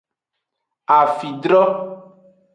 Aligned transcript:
Afidro. 0.97 1.61